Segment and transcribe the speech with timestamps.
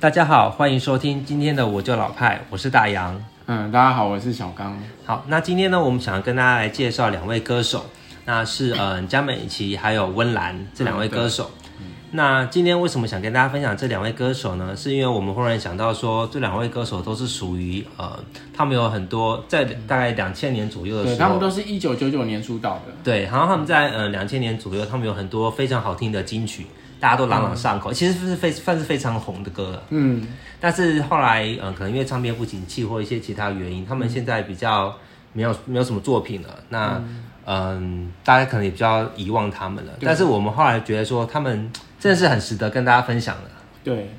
[0.00, 3.22] 大家好，欢迎收听今天的我就老派，我是大洋。
[3.44, 4.74] 嗯，大家好，我是小刚。
[5.04, 7.84] 好，那今天呢，我们想要跟大家来介绍两位歌手，
[8.24, 11.50] 那是嗯江美琪还有温岚这两位歌手。
[11.78, 14.74] 嗯，那今天为什么想跟大家分享这两位歌手呢？
[14.74, 18.18] 是因为我们忽然想到说，这两位歌手都是属于呃，
[18.56, 22.94] 他们有很多在大概两千年左右的时候，对，他们都是一九九九年出道的。
[23.04, 26.64] 对，然后他们在呃两千年左右，他们有很多非常好听的金曲。
[27.00, 29.82] 大家都朗朗上口，嗯、其实是非算是非常红的歌了。
[29.88, 30.26] 嗯，
[30.60, 34.94] 但是后来，嗯，可能因为唱片不景气或一些其他原因，他们现在比较
[35.32, 36.48] 没有没有什么作品了。
[36.68, 39.92] 那，嗯，嗯，大家可能也比较遗忘他们了。
[40.02, 43.50] 但是我们后来觉得说，他们真的是很值得跟大家分享的。
[43.82, 44.10] 对，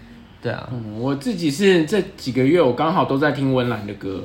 [0.41, 0.67] 对啊。
[0.71, 4.23] 嗯，我自己是这几个月我刚好都在听温岚的歌。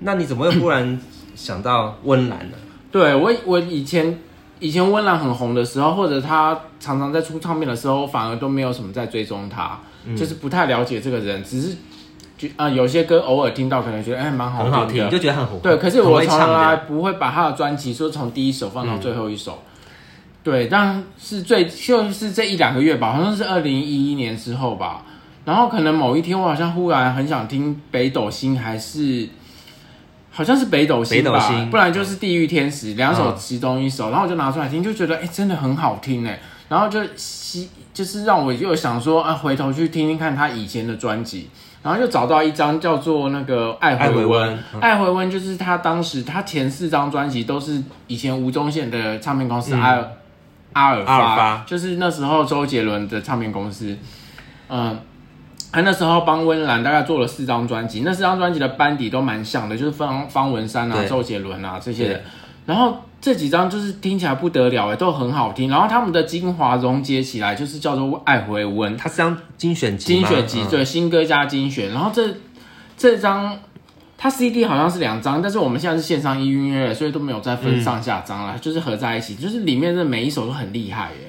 [0.00, 0.98] 那你怎么会忽然
[1.34, 2.56] 想到温岚呢？
[2.90, 4.18] 对我，我以前。
[4.60, 11.76] 以前温岚很红的时候，或者她常常在出唱片的时候，反而都没有什么在追踪她，嗯、就是不太了解这个人，只是
[12.36, 15.60] 就啊、呃、有些歌偶尔听到，可能觉得哎蛮好听的，很好听，就觉得很红。
[15.60, 19.52] 对，可是我从来不会把他的专辑说从第一首放到最后一首。
[19.52, 19.90] 嗯、
[20.42, 25.04] 对，但是最就是这一两个月吧，好像是二零一一年之后吧，
[25.44, 29.28] 然后可能某一天我好像忽然很想听北斗星，还是。
[30.38, 41.50] 好像是北斗星吧，星不然就是地狱天使，两首其中一首，嗯、然后我就拿出来听，就觉得哎、欸，真的很好听哎，然后就吸，就是让我又想说啊，回头去听听看他以前的专辑，
[41.82, 50.08] 然后就找到一张叫做那个爱回温，爱回温、嗯、就是他当时他前四张专辑都是以前吴宗宪的唱片公司阿、嗯、
[50.74, 53.98] 阿尔法，尔法就是那时候周杰伦的唱片公司，
[54.68, 55.00] 嗯。
[55.70, 62.22] 他那时候帮温岚大概做了四张专辑，那四张专辑的班底都蛮像的，就是方方文山啊、周杰伦啊这些人。
[62.66, 65.70] 然后这几张就是听起来不得了哎，都很好听。
[65.70, 71.90] 然后他们的精华融结起来，就是叫做《爱回温》，它是张精选集，精选集对，新歌加精选。
[71.92, 72.28] 然后这
[72.96, 73.58] 这张
[74.18, 81.27] 它 CD 好像是两张，但是我们现在是线上音乐，所以都没有再分上下张了，嗯、就是合在一起，就是里面的每一首都很厉害耶。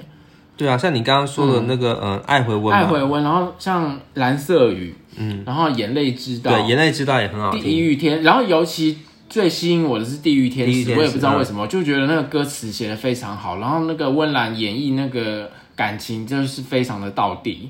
[0.59, 7.61] 对啊，像你刚刚说的那个，嗯，嗯爱回温，爱回温，然后像蓝色雨，嗯，然后眼泪知道，对，眼泪知道也很好听。
[7.61, 8.97] 地狱天，然后尤其
[9.29, 17.69] 最吸引我的是地狱天使，我也不知道为什么，嗯、就觉得那个歌词写的非常好，然后那个温岚演绎那个感情就是非常的到底，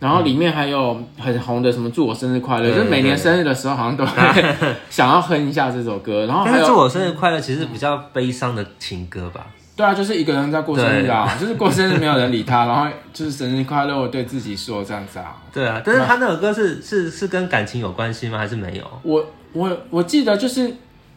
[0.00, 4.54] 然后里面还有很红的什么祝我生日快乐，嗯、就是每年生日的时候好像都会
[4.88, 9.46] 想要哼一下这首歌，然后还有祝我生日快乐，其实比较悲伤的情歌吧。
[9.76, 15.36] 对啊，就是一个人在过生日啊，就是过生日没有人理他，然后就是生日快乐，我对自己说这样子啊。
[15.52, 18.38] 对啊，但是他那首歌是是是跟感情有关系吗？
[18.38, 18.84] 还是没有？
[19.02, 20.72] 我我我记得就是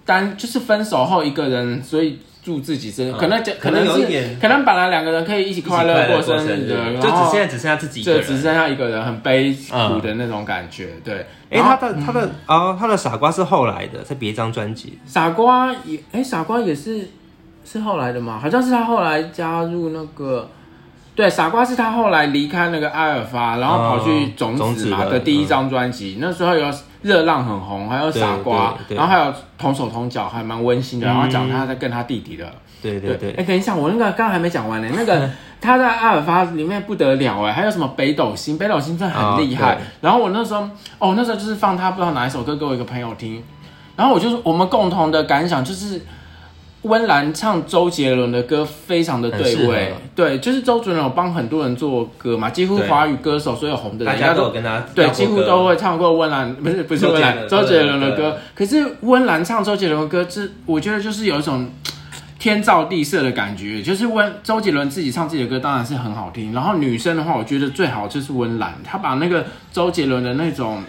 [0.06, 10.94] 单就是分手后一个人，所以祝自己生日，可能可能有一点，可能本来两个人可以一起快乐过生日的，就只现在只剩下自己就只剩下一个人，很悲苦的那种感觉。
[11.04, 14.98] 对，哎，他的他的啊，他的傻瓜是后来的，在别一张专辑。
[15.06, 17.08] 傻瓜也哎，傻瓜也是。
[17.70, 18.40] 是后来的吗？
[18.42, 20.50] 好像是他后来加入那个，
[21.14, 26.16] 对，傻瓜是他后来离开那个阿尔法，然后跑去种子嘛的第一张专辑。
[26.18, 26.66] 嗯、那时候有
[27.02, 31.08] 热浪很红，还有傻瓜，然后还有同手同脚，还蛮温馨的。
[31.08, 32.50] 然后讲他在跟他弟弟的，
[32.82, 33.32] 对对对。
[33.34, 34.88] 哎，等一下，我那个刚刚还没讲完呢。
[34.96, 35.30] 那个
[35.60, 38.58] 他在阿尔法里面不得了哎，还有什么北斗星？
[38.58, 39.76] 北斗星真的很厉害。
[39.76, 40.62] 哦、然后我那时候，
[41.00, 43.44] 哦，那时候就是放他不知道哪一首歌给我一个朋友听，
[43.98, 46.02] 然后我就是我们共同的感想就是。
[46.84, 58.38] 温岚唱周杰伦的歌非常的对味，对，就是周杰伦有帮很多人做歌嘛，几乎华语歌手所有红的人，大家都有跟他对，几乎都会唱过温岚， 不是不是温岚，周杰伦的歌。
[58.56, 61.68] 可是温岚唱周杰伦的歌，这我觉得就是有一种
[62.40, 70.84] 天造地设的感觉，就是温周杰伦自己唱自己的歌当然是很好听，然后女生的话，我觉得最好就是温岚，她把那个周杰伦的那种。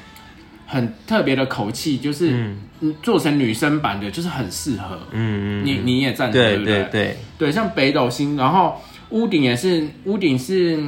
[0.70, 2.58] 很特别的口气，就是嗯，
[3.02, 4.98] 做成女生版的，就是很适合。
[5.10, 6.74] 嗯嗯，你你也赞同对不对？
[6.82, 8.80] 对对对，像北斗星，然后
[9.10, 10.78] 屋顶也是，屋顶是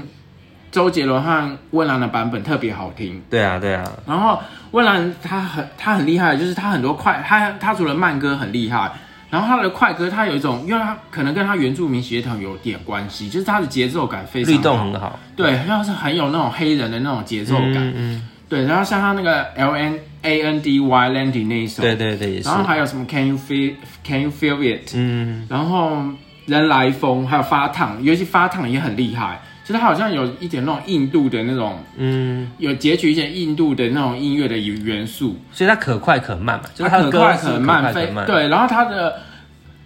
[0.71, 3.21] 周杰伦和温岚的版本特别好听。
[3.29, 3.85] 对啊对啊。
[4.07, 4.39] 然后
[4.71, 8.93] 温岚他很他很厉害，就是他很多快，他他除了慢歌很厉害，
[9.31, 15.19] 然后他的快歌他有一种，因为他可能跟他原住民血统有点关系，就是他的节奏感非常律动很好。
[15.35, 17.77] 对，要是很有那种黑人的那种节奏感。
[17.77, 17.95] 嗯。
[17.97, 23.75] 嗯对，然后像他那个 L N A N D Y Landy 那一首，对对对，然后还有什么 Can you feel
[24.05, 24.91] Can you feel it？
[24.95, 26.03] 嗯，然后
[26.47, 39.21] 人来疯，还有发烫，尤其发烫也很厉害，其实他好像有一点那种印度的那种，嗯，有截取一些印度的那种音乐的元素，所以它可快可慢嘛，就是他可快可慢，非对，然后他的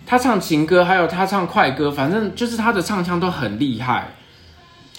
[0.07, 4.09] 他唱情歌，还有他唱快歌，反正就是他的唱腔都很厉害。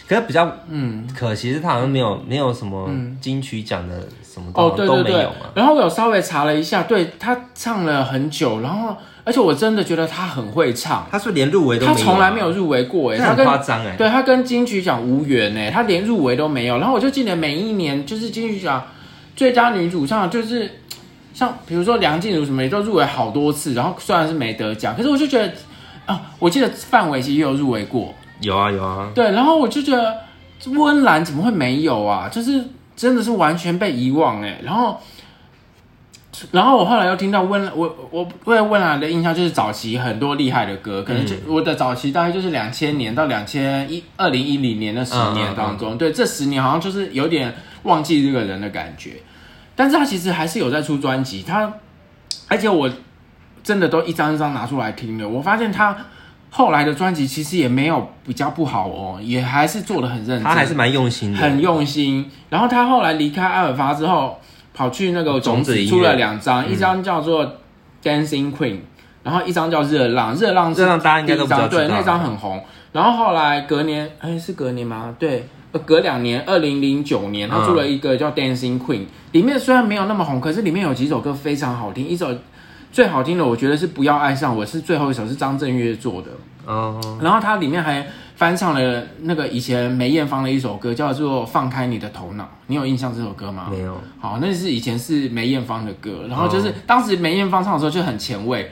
[0.08, 1.08] 可是比较嗯。
[1.18, 2.90] 可惜是他好像没有没有什么
[3.22, 18.84] 金曲奖的什么哦对对对，然后我有稍微查了一下，对他唱了很久，然后而且我真的觉得他很会唱，他是连入围都没有，他从来没有入围过哎，他很夸张哎，对他跟金曲奖无缘哎，他连入围都没有，然后我就记得每一年就是金曲奖
[19.36, 20.70] 最佳女主唱就是
[21.34, 25.52] 像比如说梁静茹什么也都入围好多次，然后虽然是没得奖，可是我就觉得
[26.06, 28.14] 啊，我记得范玮琪也有入围过。
[28.42, 30.18] 有啊有啊，对，然后我就觉得
[30.68, 32.28] 温岚怎么会没有啊？
[32.30, 32.64] 就是
[32.96, 34.60] 真的是完全被遗忘哎。
[34.64, 35.00] 然后，
[36.52, 47.54] 然后我后来又听到温我我对温岚的印象就是早期很多厉害的歌，可能就我的早期大概就是两千年到两千一二零一零年的十年当中，嗯嗯嗯对，这十年好像就是有点
[47.84, 49.14] 忘记这个人的感觉。
[49.76, 51.72] 但是他其实还是有在出专辑，他
[52.48, 52.90] 而且我
[53.64, 55.96] 真的都一张一张拿出来听的，我发现他。
[56.58, 62.32] 后来的专辑其实也没有比较不好哦，也还是做的很认真，他还是蛮用心的，很用心。
[62.50, 64.40] 然后他后来离开阿尔法之后，
[64.74, 67.46] 跑去那个种子出了两张，一张叫做
[68.02, 68.76] 《Dancing Queen》，
[69.22, 70.34] 然后一张叫《热浪》。
[70.40, 72.64] 热浪热浪大家应该都知道，对，那张很红。
[72.94, 75.14] 然后后来隔年，哎，是隔年吗？
[75.20, 75.46] 对，
[75.86, 79.00] 隔两年，二零零九年，他出了一个叫《Dancing Queen》，
[79.34, 82.34] 里面虽然没有那么红，可是里面有几首歌非常好听，一首。
[82.96, 86.30] 最好听的，我觉得是不要爱上我，是最后一首，是张震岳做的。
[86.66, 86.98] 哦。
[87.22, 88.08] 然后它里面还
[88.38, 92.44] 翻唱了那个以前梅艳芳的一首歌，叫做《放开你的头脑》。
[92.68, 93.68] 你有印象这首歌吗？
[93.70, 93.98] 没有。
[94.18, 98.72] 好，那是以前是梅艳芳的歌，然后就是当时梅艳芳唱的时候就很前卫。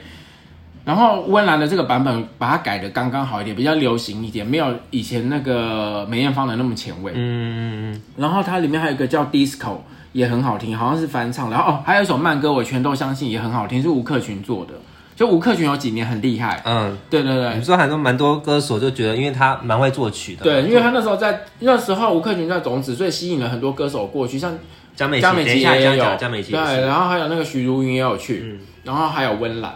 [0.86, 7.12] 然后温岚的这个版本把它改的刚刚好一点，比较流行一点，没有以前那个梅艳芳的那么前卫。
[7.14, 8.02] 嗯嗯嗯。
[8.16, 9.80] 然后它里面还有一个叫 Disco。
[10.14, 11.50] 也很好听，好像是翻唱。
[11.50, 14.72] 然后哦，还有一首慢歌，我全都相信也很好听，是吴克群做的。
[15.14, 17.54] 就吴克群有几年很厉害，嗯，对对对。
[17.56, 20.42] 你说很多蛮多歌手就觉得，因为他蛮会作曲的。
[20.42, 24.52] 对，因为他那时候在那时候吴克群在种子，所以吸引了很多歌手过去，像
[24.96, 29.72] 江美江美琪也有，江美琪对，然后还有那个徐如云也有去，嗯、然后还有温岚，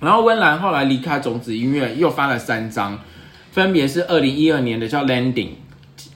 [0.00, 2.98] 然后温岚后来离开种子音乐，又发了三张，
[3.52, 5.50] 分别是二零一二年的叫 Landing，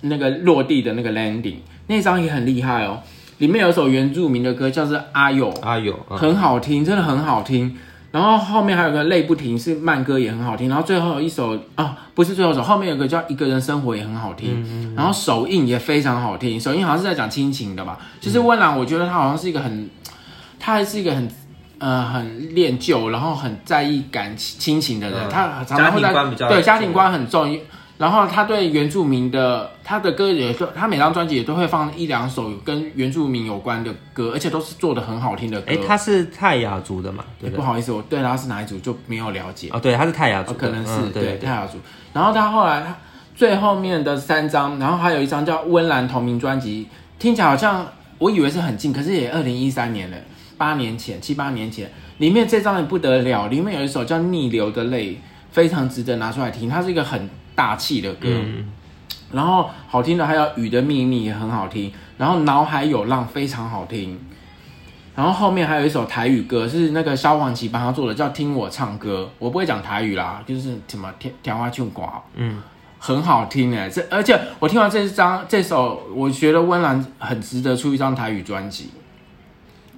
[0.00, 3.00] 那个落地的那个 Landing，那张也很厉害哦。
[3.38, 7.76] 里面有一首原住民的歌，叫做《阿友》，阿友，很好听，真的很好听。
[8.12, 10.68] 然后后面还有个泪不停，是慢歌，也很好听。
[10.68, 14.62] 然后最后一首啊，不是最后一首，后面有个叫《一个人生活》，也很好听。
[14.62, 14.94] 嗯嗯。
[14.94, 17.98] 然后首映也非常好听，首映好像是在讲亲情的吧。
[18.20, 19.90] 其实温岚，我觉得他好像是一个很，
[20.60, 21.28] 他还是一个很
[21.78, 25.18] 呃很恋旧，然后很在意感情亲情的人。
[25.26, 27.58] 嗯、他常常会在对家庭观很重。
[27.96, 35.70] 然后他对原住民的他的歌也是，他每张专辑也都会放一两首跟原住民有关的歌，而且都是做的很好听的歌。
[35.70, 37.24] 哎，他是泰雅族的嘛？
[37.40, 39.68] 对，不好意思，我对他是哪一族就没有了解。
[39.72, 41.78] 哦，对，他是泰雅族，可能是对泰雅族。
[42.12, 42.96] 然后他后来他
[43.36, 46.88] 最后面的三张，然后还有一张叫《温岚》同名专辑，
[47.20, 47.86] 听起来好像
[48.18, 50.16] 我以为是很近，可是也二零一三年了，
[50.58, 51.88] 八年前七八年前，
[52.18, 55.12] 里面这张也不得了，里面有一首叫《逆流的泪》，
[55.52, 56.68] 非常值得拿出来听。
[56.68, 57.30] 它是一个很。
[57.54, 58.66] 大气的歌，嗯、
[59.32, 64.18] 然后好听的还有《雨的秘密》也很好听，然后《脑海有浪》非常好听，
[65.14, 72.60] 然后后面还有一首台语歌是那个萧煌奇帮他做的，叫《听我唱歌》，我不会讲台语啦，就是什么天天花庆瓜，嗯，
[72.98, 78.90] 很好听哎，这而且我听完这张这首，我觉得温岚很值得出一张台语专辑，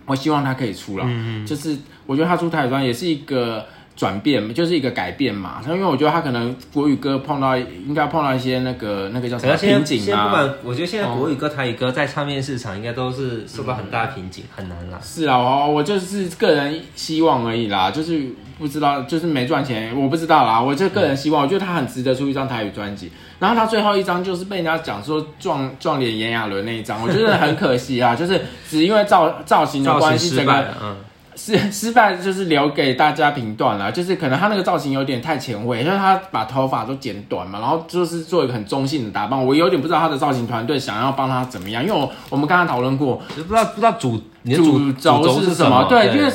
[0.04, 3.64] 我希望他可以出了，嗯嗯，就是我觉得他出台语专辑也是一个。
[3.96, 10.24] 转变就是一个改变嘛，因为我觉得他可能国语歌碰到应该碰到一些那个那个叫什么瓶颈啊。
[10.26, 14.98] 不管，我觉得现在国语歌、台语歌在唱片市场应该都是受到很大的瓶颈，很难啦。
[15.02, 20.60] 是啊，我我就是个人希望而已啦，就是不知道，就是没赚钱，我不知道啦。
[20.60, 23.10] 我就个人希望，我觉得他很值得出一张台语专辑。
[23.38, 28.38] 然后他最后一张就是被人家讲说撞撞脸炎亚纶那一张，我觉得很可惜啊， 就是
[28.68, 30.96] 只因为造造型的关系，整个嗯。
[31.36, 44.18] 失失败就是留给大家评断了，就是可能他那个造型有点太前卫，因为他把头发都剪短嘛，然后就是做一个很中性的打扮，我有点不知道他的造型团队想要帮他怎么样，因为我我们刚刚讨论过，不知道不知道主
[44.54, 46.32] 主轴是什么，对，因为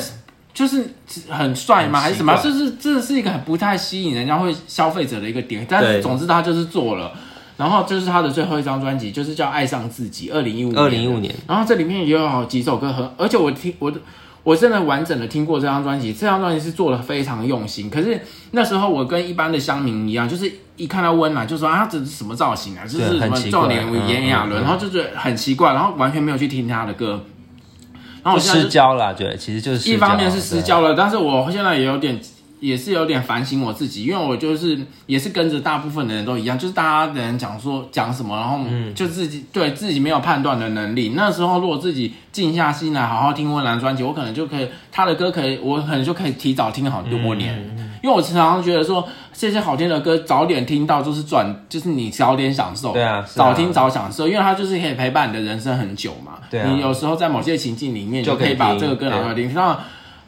[0.54, 0.94] 就是
[1.28, 7.10] 很帅吗，还是什么，就是这是一个很不太吸引人家会消费者的一个点，但是总之他就是做了，
[7.56, 13.98] 然后就是他的最后一张专辑就是叫《爱上自己》，二零一五二零一五年，然后这里面也有好几首歌很，而且我听我的。
[14.44, 17.88] 我真的完整的听过这张专辑，这张专辑是做的非常用心。
[17.88, 18.20] 可是
[18.50, 22.82] 那时候我跟一般的乡民一样，就是一看到温岚就说啊，这是什么造型啊？
[22.84, 24.60] 这是什么撞脸炎亚纶？
[24.60, 27.24] 然后就觉得很奇怪，然后完全没有去听他的歌。
[28.24, 32.20] 然后我现在失焦了，对，其实就是一方面是失焦了，但是我现在也有点
[32.62, 38.60] 也是有点反省我自己，因为我就是也是跟着大部分的人都一样，就是大家的人讲说讲什么，然后
[38.94, 41.14] 就自己、嗯、对自己没有判断的能力。
[41.16, 47.52] 那时候如果自己静下心来好好听温岚专辑，我可能就可以他的歌可以，我可能就可以提早听好多年。
[48.00, 52.92] 因为我常常觉得说这些好听的歌早点听到就是赚，就是你早点享受。
[52.92, 56.32] 对啊，早听早享受，因为它就是可以陪伴你的人生很久嘛。
[56.48, 59.52] 对啊，你有时候在某些情境里面就可以把这个歌拿出来听。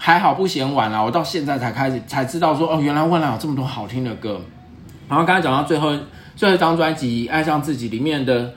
[0.04, 4.38] 还好不嫌晚啦，我到现在才开始才知道说哦，原来温岚有这么多好听的歌。
[5.08, 5.98] 然后刚才讲到最后
[6.36, 8.52] 最后一张专辑《爱上自己》里面的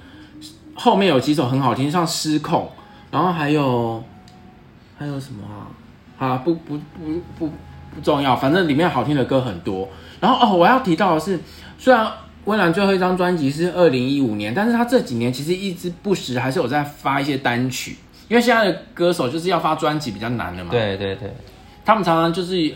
[0.76, 2.64] 后面有几首很好听，像《失控》，
[3.10, 4.04] 然后还有
[4.98, 5.72] 还有什么啊？
[6.20, 7.48] 啊，不不不不
[7.96, 9.88] 不重要，反正里面好听的歌很多。
[10.20, 11.40] 然后哦，我要提到的是，
[11.78, 12.06] 虽然
[12.44, 17.96] 温岚最后一张专辑是二零一五年，但是他这几年其实一直不时还是有在发一些单曲。
[18.28, 21.34] 因为现在的歌手就是要发专辑比较难的嘛，对对对，
[21.86, 22.74] 他们常常就是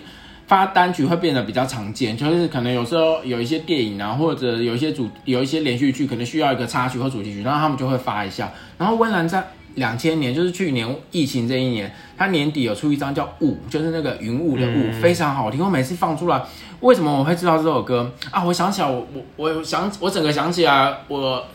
[0.47, 8.49] 发单曲会变得比较常见，就是可能有时候有一些电影啊，或者有一些主有一些连续剧，可能需要一个插曲或主题曲，然后他们就会发一下。
[8.77, 15.63] 然后温岚在两千年，就是去年疫情这一年，他年底有出一张叫《雾》，就是那个云雾的雾，嗯、非常好听。
[15.63, 16.41] 我每次放出来，
[16.79, 18.41] 为什么我会知道这首歌啊？
[18.43, 19.05] 我想起来，我
[19.35, 21.45] 我我想我整个想起来我。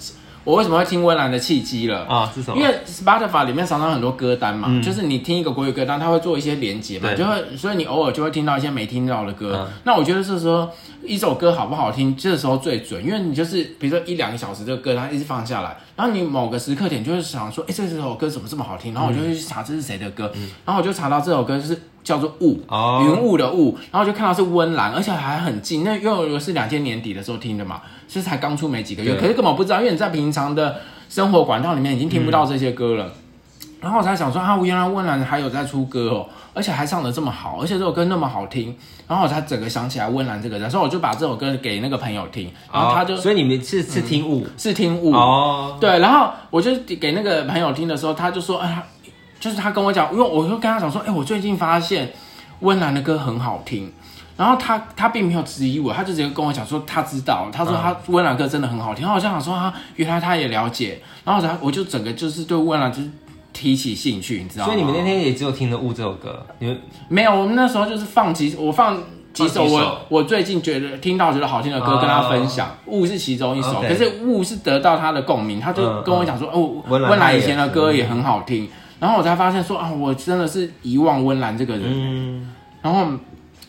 [0.46, 2.30] 我为什么会听温岚的契机了啊？
[2.32, 2.56] 是什么？
[2.56, 9.66] 因为 Spotify 里面常常很多歌单嘛，嗯、就是你听一个国语歌单，它会做一些连接嘛，就会，所以你偶尔就会听到一些没听到的歌。
[9.66, 10.70] 嗯、那我觉得是说
[11.06, 18.92] 一首歌好不好听，这个时候最准，因为你就是比如说一两个小时这个歌它一直放下来，然后你某个时刻点就会想说，哎、欸，这首歌怎么这么好听？
[18.92, 27.82] 然后我就会去查这是谁的歌，嗯、然后我就查到这首歌就是叫做雾，哦、云雾的雾，然后就看到是温岚，而且还很近，那因为我是两千年底的时候听的嘛。
[28.08, 30.76] 其实才刚出没几个月，可是根本不知道，因为你在平常的
[31.08, 33.06] 生活管道里面已经听不到这些歌了。
[33.06, 33.12] 嗯、
[33.80, 38.75] 然后我才想说，啊，原来温岚还有在出歌哦，而且还唱的这么好，而且这首歌那么好听。
[39.06, 46.00] 然后我才整个想起来温岚这个人，所以我就把这首歌给那个朋友听，然后他就，哦、所以你们是是听雾、嗯，是听雾哦，对。
[46.00, 48.83] 然后我就给那个朋友听的时候，他就说，哎呀，
[49.38, 52.11] 就是他跟我讲，因为我就跟他讲说，哎，我最近发现
[52.61, 53.92] 温岚的歌很好听。
[54.37, 59.02] 然后他他并没有质疑我，他就直接跟我讲说他知道，他说他温岚歌真的很好听。
[59.02, 63.09] 然后我就想说啊原来他也了解，然后我就整个就是对温岚就是
[63.56, 64.72] 提起兴趣，你知道吗？
[64.72, 67.32] 所以你们那天也只有听了《雾》这首歌，你们没有？
[67.34, 78.68] 我们那时候就是放几我放几首我我最近觉得听到觉得好听的歌跟他分享，《雾》是其中一首，可是《雾》是得到他的共鸣，他就跟我讲说哦，温岚以前的歌也很好听，
[79.00, 83.06] 然后我才发现说啊，我真的是遗忘温岚这个人，然后。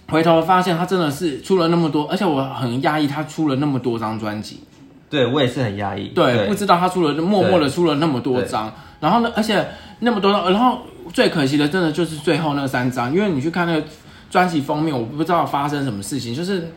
[0.10, 4.62] 回头发现他真的是出了那么多，而且我很压抑他出了那么多张专辑。
[5.10, 6.08] 对，我也是很压抑。
[6.16, 6.48] 对，对。
[6.48, 9.68] 不知道他出了默默的出了那么多张，然后呢，而且
[10.00, 10.82] 那么多张，然后
[11.14, 13.84] 最可惜的，真的就是最后那三张，因为你去看那个
[14.30, 16.72] 专辑封面，我不知道发生什么事情，就是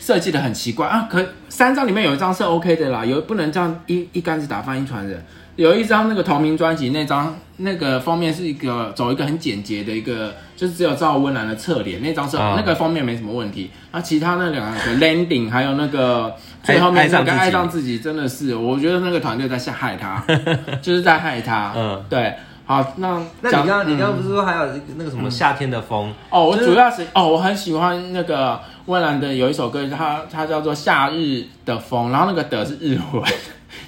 [0.00, 1.06] 设计的很奇怪啊。
[1.10, 5.24] 可三张里面有一张是 OK 的啦，有不能这样一一竿子打翻一船人。
[5.60, 13.70] 有一张那个同名专辑，那张那个封面是一个走一个很简洁的一个，就是只有赵温岚的侧脸，那张是、嗯、那个封面没什么问题。
[13.92, 20.24] 那其他那两个 landing 还有那个最后面那个爱上自己，真的是我觉得那个团队在吓害他，
[20.80, 21.74] 就是在害他。
[21.76, 22.32] 嗯，对。
[22.64, 24.64] 好，那那你刚刚、嗯、你刚刚不是说还有
[24.96, 26.08] 那个什么夏天的风？
[26.08, 33.22] 嗯、哦，我主要是哦，我很喜欢那个温岚的有一首歌，它它叫做夏日的风，然后那个的是日文。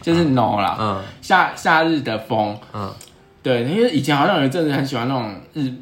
[0.02, 2.92] 就是 no 啦，嗯，夏夏日的风，嗯，
[3.42, 5.72] 对，因为以前好像有一阵子很喜欢那种日，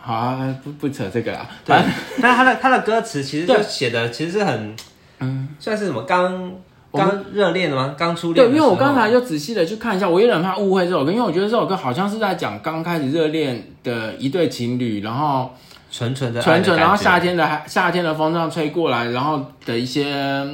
[0.00, 1.76] 好啊，不不扯这个啦，对，
[2.20, 4.74] 但是他的他的歌词其实就写的其实是很，
[5.20, 6.54] 嗯，算是什么刚
[6.92, 7.94] 刚热恋的吗？
[7.98, 8.46] 刚初恋？
[8.46, 15.50] 对，因为我刚才就仔细的去看一下，我有点怕误会这首歌，因为我觉得这首歌好像是在讲刚开始热恋的一对情侣，然后
[15.92, 20.46] 纯纯的纯纯，然后夏天的夏天的风这样吹过来，然后的一些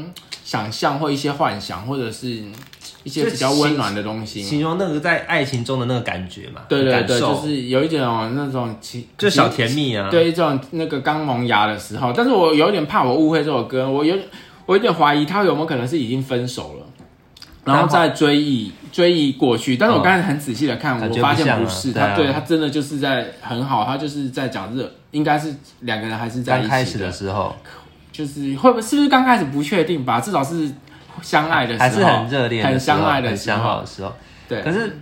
[0.42, 2.42] 想象或一些幻想，或者是。
[3.04, 6.62] 一些比较温暖的东西，形容那个在爱情中的那个感觉嘛。
[6.68, 8.02] 对对对，就是有一点
[8.34, 10.08] 那种其就小甜蜜啊。
[10.11, 14.16] 对，一种那个刚萌芽的时候，但是我有点怕我误会这首歌，我有
[14.64, 16.87] 我有点怀疑他有没有可能是已经分手了，
[17.64, 19.76] 然后再追忆追忆过去。
[19.76, 27.54] 但是我刚才很仔细的看，我发现不是他，对他真的就是在很好，他就是在讲热，应该是两个人还是在一起的时候，
[28.11, 30.18] 就是会不会是不是刚开始不确定吧？
[30.18, 30.73] 至少是。
[31.23, 34.14] 相爱的时候还是很热恋，很相爱的很相好的时候。
[34.49, 34.99] 对，可是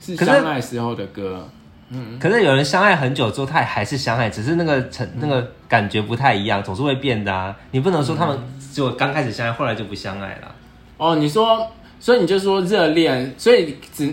[0.00, 1.48] 是相爱时候的歌。
[1.88, 7.54] 嗯，可是有人相爱很久之后，他还是相爱，只是那个成那个感觉不太一样，总是会变的啊。
[7.70, 8.36] 你不能说他们
[8.72, 10.54] 就刚开始相爱，后来就不相爱了。
[10.96, 14.12] 哦，你说，所以你就说热恋，所以只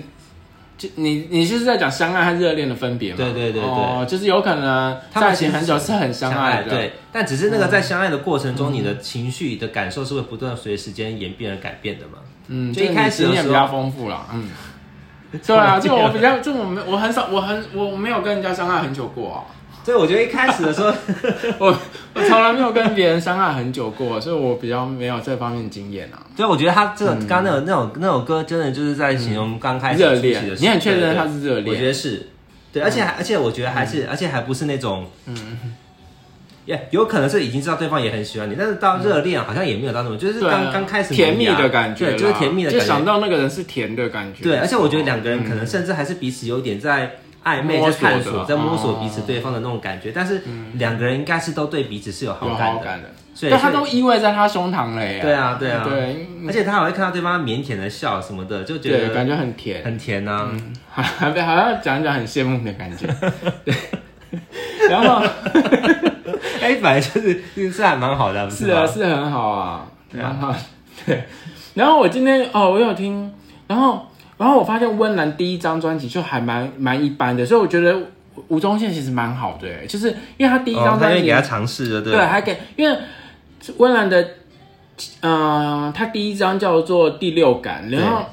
[0.78, 3.18] 就你你就是在讲相爱和热恋的分别嘛？
[3.18, 12.18] 对对对对，哦，就是有可能在一起很久是很相爱的，对，但只是那个在相爱的过程中，你的情绪的感受是会不断随时间演变而改变的嘛？
[12.48, 14.50] 嗯，就一开始经验比较丰富了，嗯，
[15.46, 19.40] 对啊，就我比较就我没我很少我很我没有跟人家相爱很久过啊。
[19.84, 20.94] 所以我觉得一开始的时候，
[21.60, 21.78] 我
[22.14, 26.24] 我从来没有跟别人相爱很久过，所以我比较没有这方面经验啊。
[26.38, 30.56] 所以我觉得他这个刚刚那个那首那首歌，真的就是在形容刚开始热恋的。
[30.56, 31.68] 你很确认他是热恋？
[31.68, 32.28] 我觉得是，
[32.72, 35.36] 对，而且还而且我觉得还是，而且还不是那种，嗯，
[36.66, 44.44] 也有可能是已经知道对方也很喜欢你，但是到热恋好像也没有到那么，就是刚刚开始甜蜜的感觉，对就是甜蜜的感觉，就想到那个人是甜的感觉。
[44.44, 47.18] 对，而且我觉得两个人可能甚至还是彼此有点在。
[47.44, 50.42] 暧昧在探索，在摸索彼此对方的那种感觉，但是
[50.76, 52.48] 两个人应该是都对彼此是有好
[52.78, 55.20] 感的，所以他都依偎在他胸膛了耶。
[55.20, 60.50] 对啊，对啊，对，而且他还会看到对方腼腆的笑什么的，就觉得感觉很甜，很甜啊，
[60.90, 63.08] 还还还要讲一讲很羡慕的感觉。
[63.66, 63.74] 对，
[64.90, 65.22] 然后，
[66.62, 70.56] 哎，反正就是运势还蛮好的，是啊，是很好啊，蛮好。
[71.06, 71.24] 对，
[71.74, 73.34] 然后我今天哦，我有听，
[73.68, 74.08] 然后。
[74.38, 77.96] 然后我发现温岚第一张专辑就还蛮蛮一般的，所以我觉得
[78.48, 82.98] 吴宗宪其实蛮好的，就是因为他第一张专辑、哦、给他尝试了，对，对，还给，因为
[83.78, 84.22] 温岚的，
[85.22, 88.24] 嗯、呃，他第一张叫做《第六感》，然后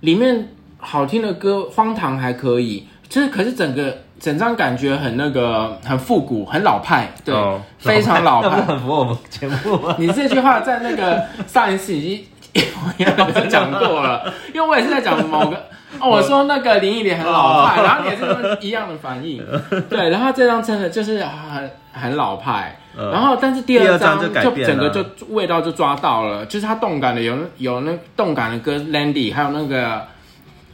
[0.00, 9.56] 里面好听的歌，荒唐还可以，就是可是整个整张感觉很那个很复古，很老派，对，哦、非常老派， 很符合我们节目。
[9.98, 12.24] 你这句话在那个上一次已经。
[12.54, 15.56] 我也讲过了， 因为我也是在讲某个
[16.00, 19.44] 哦，我说那个林忆莲很老派，然后你也是一样的反应，
[19.88, 24.28] 对，然后这张真的就是很很老派，然后但是第二张就
[24.64, 30.06] 整个就味道就抓到了，就是它动感的有有那动感的歌，Landy，还有那个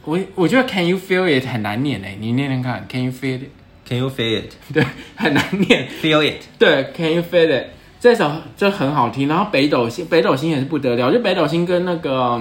[0.05, 4.53] 我我觉得 Can you feel it 很难念哎，你念念看，Can you feel it？Can you feel it？
[4.73, 6.43] 对，很难念，Feel it？
[6.57, 7.65] 对，Can you feel it？
[7.99, 12.39] 这首就很好听，然后北斗星，北斗星也是不得了，就北斗星跟那个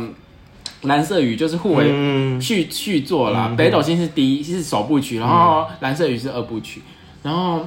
[0.83, 3.55] 蓝色雨就是互为续续作啦。
[3.57, 6.83] 北斗星是第一是首部曲，然后蓝色雨是二部曲，
[7.23, 7.67] 然后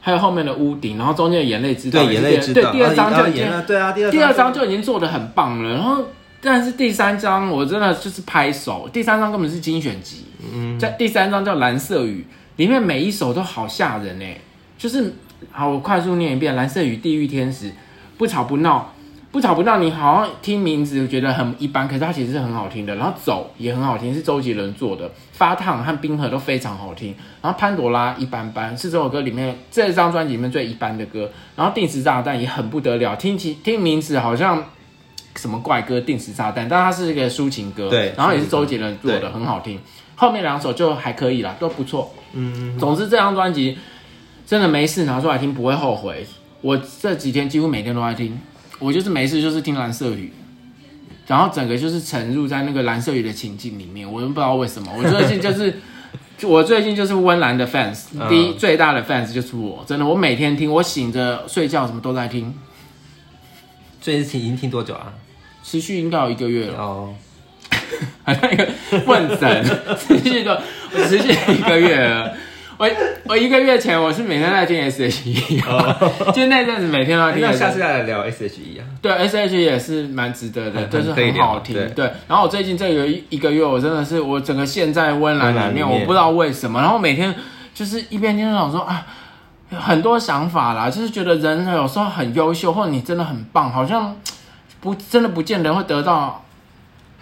[0.00, 5.74] 还有后面的屋顶，然后中间的眼泪之道，对眼泪之道，对第二章就已经对啊，第二第二章就已经做的很棒了。
[5.74, 6.04] 然后
[6.40, 12.24] 但是第三章我真的就是拍手，第三章根本是精选集，嗯，在第三章叫蓝色雨，
[12.56, 14.38] 里面每一首都好吓人哎，
[14.78, 15.12] 就是。
[15.50, 17.72] 好，我快速念一遍：蓝色与、地狱天使、
[18.18, 18.92] 不吵不闹、
[19.30, 19.78] 不吵不闹。
[19.78, 22.94] 你好像听名字觉得很一般，可是它其实是很好听的。
[22.96, 25.10] 然后走也很好听，是周杰伦做的。
[25.32, 27.14] 发烫和冰河都非常好听。
[27.42, 31.30] 然后潘朵拉一般般，是这首歌里面这张专辑里面最一般的歌。
[31.56, 34.64] 然后定时炸弹也很不得了，听起听名字好像
[35.36, 37.88] 什么怪歌，定时炸弹，但它是一个抒情歌。
[37.88, 39.80] 对，然后也是周杰伦做的，很好听。
[40.16, 42.12] 后面两首就还可以啦，都不错。
[42.34, 43.76] 嗯，总之这张专辑。
[44.46, 46.26] 真的没事拿出来听不会后悔。
[46.60, 48.38] 我这几天几乎每天都在听，
[48.78, 50.32] 我就是没事就是听蓝色雨，
[51.26, 54.10] 然后整个就是沉入在那个蓝色雨的情境里面。
[54.10, 55.74] 我都不知道为什么，我最近就是
[56.42, 62.54] 我最近就是温岚的 fans，第一最大的 fans 就是我，真的，我每天听，我醒着睡觉什么都在听。
[64.00, 65.12] 最近已经听多久啊？
[65.62, 67.14] 持续应该有一个月了哦，
[68.24, 68.68] 好像一个
[69.06, 69.64] 问诊，
[69.96, 72.34] 持续的，我持续一个月了。
[72.76, 72.88] 我
[73.26, 75.62] 我一个月前我是每天在听 S H E，
[76.34, 77.42] 就那阵子每天都在听。
[77.42, 78.82] 那下次再来聊 S H E 啊？
[79.00, 81.74] 对，S H E 也是蛮值得的，就是很好听。
[81.94, 86.80] 对，然后我最近这个一个月，我真的是我整个陷在温岚里面，我不知道为什么。
[86.80, 87.34] 然后每天
[87.72, 89.06] 就是一边听，想说啊，
[89.70, 94.16] 很多想法啦，就是觉得人有时候很优秀，或者你真的很棒，好像
[94.80, 96.44] 不真的不见得会得到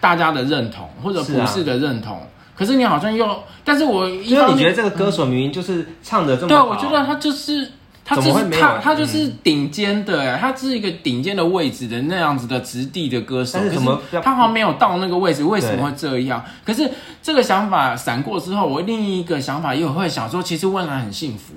[0.01, 2.21] 大家的认同，或者不是的认同。
[2.55, 7.67] 可是你好像又，但是我因为你觉得这个歌手明明就是唱的这么对，我觉得他就是
[8.05, 13.59] 他就是他他就是顶尖的，他是一个顶尖的位置的那样子的质地的歌手。
[13.59, 16.43] 可是他好像没有到那个位置，为什么会这样？
[16.63, 16.89] 可是
[17.21, 21.53] 这个想法闪过之后，我另一个想法又会想说，其实温岚很幸福，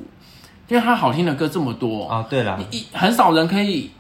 [0.69, 2.25] 因为他好听的歌这么多啊。
[2.31, 3.91] 对了，一很少人可以。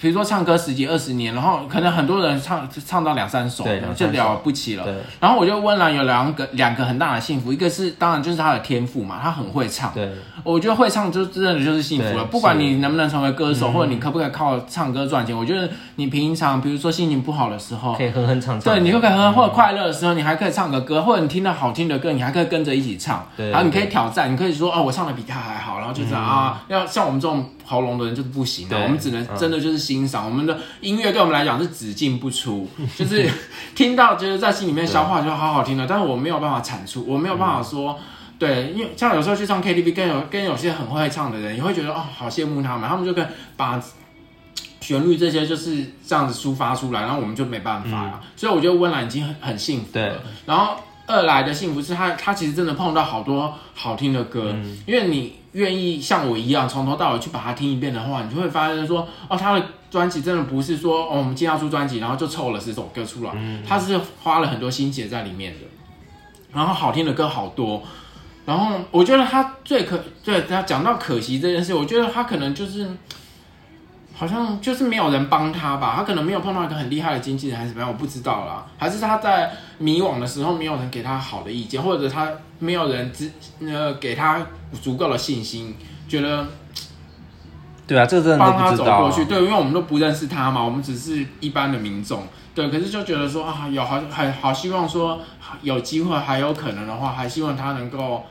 [0.00, 4.86] 比如说唱歌十几二十年，然后可能很多人唱唱到两三首，对就了不起了。
[5.20, 9.92] 然后我觉得温岚有两个两个很大的幸福，一个是当然就是他的天赋嘛，他很会唱。
[9.92, 10.10] 对，
[10.42, 12.24] 我觉得会唱就真的就是幸福了。
[12.24, 18.72] 不管你能不能成为歌手，或者你可不可以靠唱歌赚钱，我觉得你平常比如说心情不好的时候，可以哼哼唱唱。
[18.72, 23.26] 对，你就可以哼哼，或者快乐的时候，你还可以唱个歌，或者你听到好听的歌，你还可以跟着一起唱。
[23.36, 27.44] 然后你可以挑战，你可以说哦，我唱的比他还好，然后就是啊，要像我们这种。
[27.70, 33.30] 喉咙的人就是不行的，对我们只能真的就是欣赏、嗯、我们的音乐，对我们来讲是只进不出， 就是
[33.76, 38.04] 听到就是在心里面消化就好好听了，但是我没有办法产出，我没有办法说，嗯、
[38.40, 43.24] 对，因为像有时候去唱 KTV，跟有跟有些很会唱的人，也会觉得哦，好羡慕他们，他们就可以
[43.56, 43.80] 把
[44.80, 50.74] 旋律这些就是这样子抒发出来，然后我们就没办法了，嗯、所以我觉得温岚已经很很幸福了，然后。
[51.06, 65.60] 二来的幸福是他，他其实真的碰到好多好听的歌，嗯、因为你愿意像我一样从头到尾去把它听一遍的话，你就会发现说，哦，他的专辑真的不是说，哦，我们今天要出专辑，然后就凑了十首歌出来，嗯、他是花了很多心血在里面的，
[66.52, 67.82] 然后好听的歌好多，
[68.46, 72.88] 然后我觉得他最可，对，他讲到可惜这件事，我觉得他可能就是。
[74.20, 78.66] 好像就是没有人帮他吧，他可能没有碰到一个很厉害的经纪人，还是怎么样，我不知道啦。
[78.76, 82.28] 还是他在迷惘的时候，没有人给他好的意见，或者他
[82.58, 84.46] 没有人支呃给他
[84.82, 85.74] 足够的信心，
[86.06, 86.46] 觉得
[87.86, 89.24] 对啊，这个真的帮他走过去。
[89.24, 92.24] 对，因为我们都不认识他嘛，我们只是一般的民众。
[92.54, 95.18] 对，可是就觉得说啊，有好很好希望说
[95.62, 98.26] 有机会还有可能的话，还希望他能够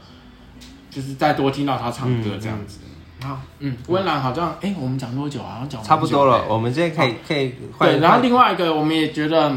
[0.91, 2.77] 就是再多听到他唱歌这样子。
[2.83, 2.89] 嗯
[3.21, 5.55] 好，嗯，温岚好像，哎、欸，我们讲多久啊？
[5.55, 7.89] 好像讲差不多了，我们现在可以可以换。
[7.89, 9.51] 对，然后另外一个我们也觉得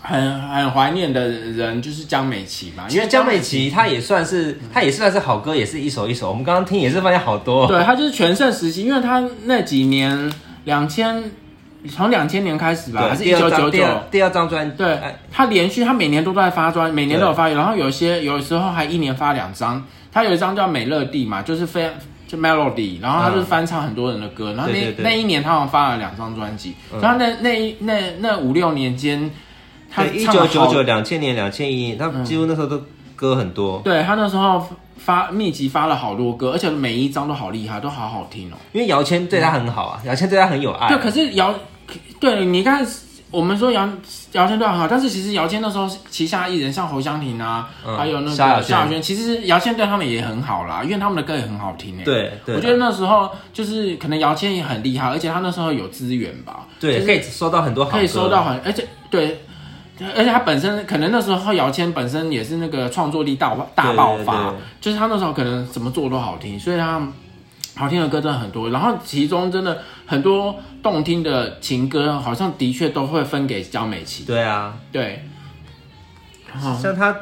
[0.00, 6.28] 很很怀念的人就是江美琪嘛，因为江美琪她也算是，她也算是好歌，也是一首一首。
[6.28, 7.68] 我们刚刚听也是发现好多。
[7.68, 10.32] 对，她就是全盛时期，因为她那几年
[10.64, 11.22] 两千
[11.88, 14.76] 从两千年开始吧，还是一九九九第二张专辑。
[14.76, 14.98] 对，
[15.30, 19.84] 她连续她每年都在发专，每年都有发，然后有些有时候还一年发两张。
[20.10, 21.92] 她有一张叫《美乐蒂》嘛，就是非常。
[22.32, 29.30] 就 Melody，然后他就是翻唱很多人的歌，嗯、然后那那一年他好像发了两张专辑，嗯、然后那那那那五六年间，
[29.90, 32.82] 他一九九九两千年两千一年，他几乎那时候都
[33.14, 33.80] 歌很多。
[33.80, 34.66] 嗯、对他那时候
[34.96, 38.56] 发密集发了好多歌，而且每一张都好厉害，都好好听哦。
[38.72, 40.88] 因为姚谦对他很好啊，姚谦、嗯、对他很有爱。
[40.88, 41.54] 对，可是姚，
[42.18, 42.86] 对你看。
[43.32, 43.88] 我们说姚
[44.32, 52.04] 姚谦都很好，但是其实姚谦那时候旗下艺人像侯湘婷啊，嗯、还有那个萧亚轩，其实姚谦对他们也很好啦，因为他们的歌也很好听诶。
[52.04, 59.40] 对，对，我觉得那时候就是可能姚谦也很厉害，而且他那时候有资源吧，对，就是、可以收到很多好歌，可以收到很，而且对，
[60.14, 67.00] 而且他本身可能那时候姚谦本身也是那个创作力大大爆发，对对对，就是他那时候可能怎么做都好听，所以他。
[67.74, 74.24] 好听的歌真的很多，然后其中真的很多动听的情歌，好像的确都会分给江美琪。
[74.24, 75.24] 对啊，对，
[76.80, 77.14] 像他。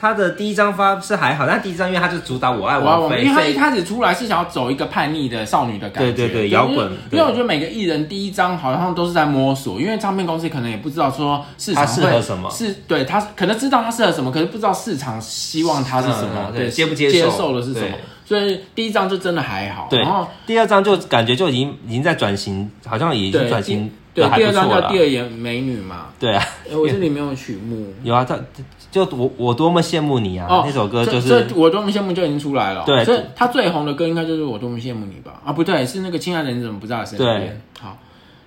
[0.00, 6.88] 他的第一张发是还好，但第一张因为他就主打我爱王菲，因为他一开始出来是想要走一个叛逆的少女的感觉，对对对，摇滚。
[7.10, 17.12] 因为我觉得每个艺人第一张好像都是在摸索，因为唱片公司可能也不知道说市场适合什么，是对他可能知道他适合什么，可是不知道市场希望他是什么，对接不接受。
[17.12, 17.96] 接受的是什么，
[18.28, 19.86] 所以第一张就真的还好。
[19.88, 23.90] 对，然后第二张就感觉就已经已经在转型，好像已经转型。
[24.12, 26.06] 对，第二张叫《第二眼美女》嘛。
[26.18, 27.86] 对啊，我这里没有曲目。
[28.02, 28.38] 有啊，他。
[28.90, 30.46] 就我我多么羡慕你啊！
[30.48, 32.84] 哦、那首歌就是这，我多么羡慕就已经出来了。
[32.86, 35.42] 对，所以他最红的歌应该就是我多么羡慕你吧？
[35.44, 37.38] 啊，不对，是那个亲爱的你怎么不在身边？
[37.38, 37.98] 对，好。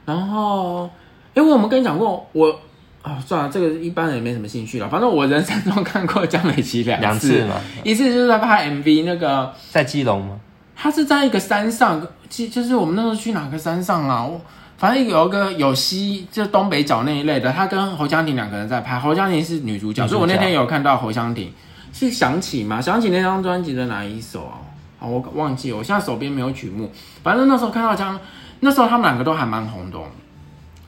[0.04, 0.89] 然后，
[1.36, 2.60] 因为我们跟你讲过，我
[3.02, 4.88] 啊，算了，这个一般人也没什么兴趣了。
[4.88, 10.40] 反正我人生中看过江美琪两次，两次嘛，一次就是在拍 MV，那个在基隆吗？
[10.76, 14.24] 他是在一个山上，其就是我们那时候去哪个山上啊？
[14.24, 14.40] 我。
[14.78, 18.98] 反正有一个有西，就东北角那一类的，他跟侯湘婷两个人在拍。
[18.98, 21.54] 侯湘婷是女主角，所以我那天有看到侯湘婷
[21.94, 22.82] 是想起吗？
[22.82, 24.58] 想起那张专辑的哪一首啊？
[25.00, 26.92] 啊，我忘记了，我现在手边没有曲目。
[27.22, 28.20] 反正那时候看到江，
[28.62, 30.00] 那时候他们两个都还蛮红的。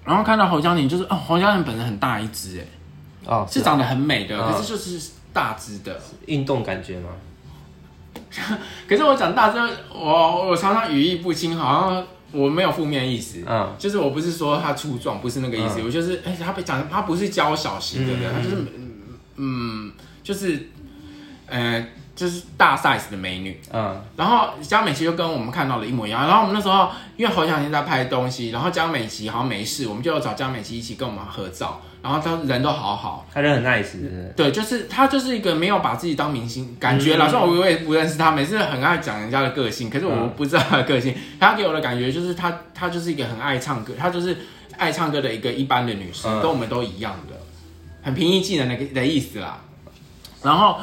[0.05, 2.65] 然后看到侯湘婷，就是哦，侯湘婷本人很大一只，哎，
[3.25, 7.09] 哦，是长得很美的，可是就是大只的，运动感觉吗？
[8.87, 12.05] 可是我长大之后，我我常常语意不清，好像。
[12.33, 18.65] 我没有负面意思，嗯，就是我不是说他粗壮，不是那个意思，嗯、我就是，哎、欸，他被讲，他不是娇小型的人，嗯、他就是，
[19.35, 19.91] 嗯，
[20.23, 20.69] 就是，
[21.45, 31.81] 呃，就是大 size 的美女，嗯，然后江美琪就跟我们看到的一模一样，然后我们那时候因为侯湘婷在拍东西，然后江美琪好像没事，我们就要找江美琪一起跟我们合照。
[32.03, 33.95] 然后他人都好好，他人很 nice？
[34.35, 37.29] 对，就是他就是一个没有把自己当明星感觉啦。
[37.29, 41.13] 虽然、嗯、我也不认识他，每次很爱讲人家的个性，可是我不知道他的个性。
[41.13, 44.35] 嗯、他给我的感觉就是他，他就是一个很爱唱歌，他就是
[44.77, 47.37] 爱唱歌的一个一般的女生，嗯、跟我们都一样的，
[48.01, 49.61] 很平易近人的的意思啦。
[50.43, 50.81] 然后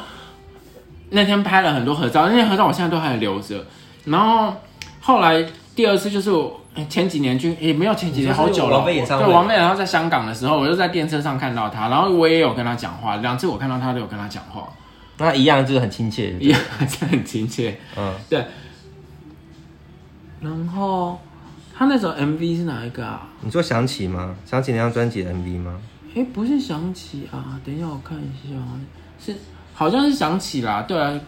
[1.11, 3.63] 那天拍了很多合照，那些合照我现在都还留着。
[4.05, 4.55] 然后
[4.99, 5.45] 后来
[5.75, 6.57] 第二次就是我。
[6.87, 8.85] 前几年去也没有前几年，好久了。
[8.85, 14.69] 对，王菲，然后在香港的时候，我就在电车上看到她，然后我也有跟她讲话，两次我看到她都有跟她讲话，
[15.17, 17.77] 那一样就是很亲切，一样还是很亲切。
[17.97, 18.45] 嗯，对。
[20.39, 21.19] 然后
[21.77, 23.27] 他那首 MV 是哪一个啊？
[23.41, 24.33] 你说想起吗？
[24.45, 25.77] 想起那张专辑的 MV 吗？
[26.15, 28.55] 哎、欸，不是想起啊，等一下我看一下，
[29.19, 29.35] 是
[29.81, 31.19] 好像是想起啦，对啊，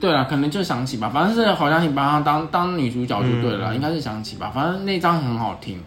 [0.00, 5.78] 对啊，可能就想起吧，反正是好像你把她当当女主角就对了，嗯、应该是想起吧，反正那张很好听。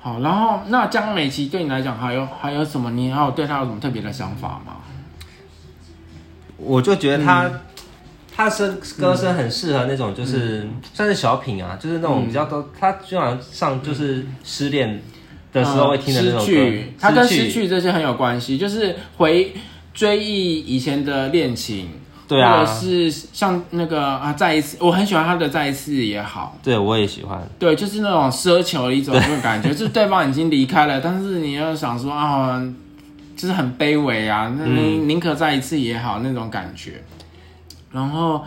[0.00, 2.90] 好，然后那江美琪对你来讲还有还有什么？
[2.90, 4.76] 你还有对她有什么特别的想法吗？
[6.58, 7.50] 我就觉得她，
[8.36, 15.00] 她、嗯、声歌声很适合那种就是、嗯、算是小品啊，就是那种比较多，她基本上就是失恋。
[15.54, 19.54] 的时候会听的那种歌，失去，他跟失去这些很有关系，就是回
[19.94, 21.88] 追忆以前的恋情，
[22.28, 32.60] 对啊，或者是像那个啊，再一次，我很喜欢他的再一次也好，对我也喜欢，对，就是那种奢求的一种 那种感觉，就是对方已经离开了，但是你要想说啊，
[33.36, 37.02] 就是很卑微啊，那宁宁可再一次也好那种感觉，
[37.92, 38.44] 然后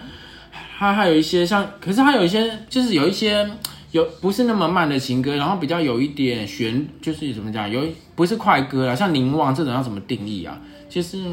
[0.78, 3.50] 他还有一些像，可是他有一些就是有一些。
[3.92, 7.82] 有不是那么慢的情歌，然后比较有一点旋，就是怎么讲，有
[8.16, 10.60] 不是快歌啊，像凝望这种要怎么定义啊？
[10.98, 11.24] 就是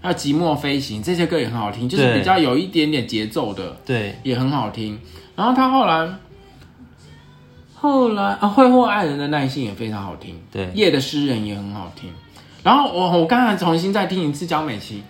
[0.00, 4.98] 还有寂寞飞行这些歌也很好听，就是比较有一点点节奏的，对，也很好听。
[5.36, 6.08] 然后他后来
[7.72, 12.10] 后来啊，挥霍爱人的耐心也非常好听，对，夜的诗人也很好听。
[12.64, 15.04] 然后我我刚才重新再听一次江美琪，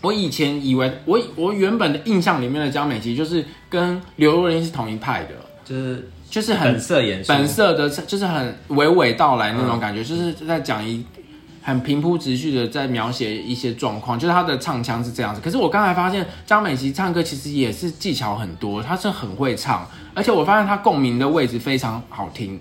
[0.00, 5.34] 我以前以为我我原本的印象里面的江美琪就是跟刘若英是同一派的。
[5.62, 11.04] 就是就是很本色演出，本色的，就是很娓娓道来那种感觉，嗯、就是在讲一
[11.62, 15.40] 很平铺直叙的在描写一些状况，就是他的唱腔是这样子。
[15.40, 22.60] 可是我刚才发现张美琪唱歌其实也是技巧很多，她是很会唱，而且我发现她共鸣的位置非常好听。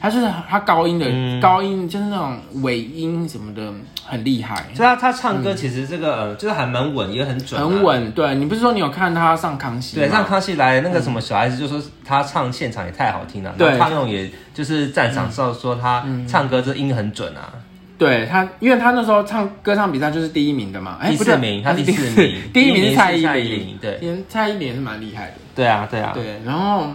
[0.00, 3.72] 他就是她高音的、嗯、高音，就是那种尾音什么的
[4.06, 4.54] 很厉害。
[4.72, 7.66] 所以他他唱歌其实这个、嗯、就是还蛮稳，也很准、啊。
[7.66, 9.96] 很稳，对，你不是说你有看她上康熙？
[9.96, 13.52] 对，上康熙来那个什么小孩子就说他唱现场也太好听了。
[13.58, 17.52] 对，他那种也就是赞赏说说他唱歌这音很准啊。
[17.98, 20.96] 对他，因为他那时候唱歌唱比赛就是第一名的嘛。
[21.00, 23.76] 哎第四名，他第四名， 第一名是蔡依林。
[23.80, 25.34] 对，蔡依林也是蛮厉害的。
[25.54, 26.90] 对啊，对啊，对，然后。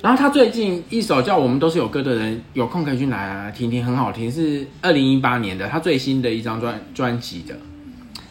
[0.00, 7.54] 然后他最近一首叫《我们都是有歌的人》，有空可以去拿听听，很好听，是二零一八年的他最新的一张专专辑的。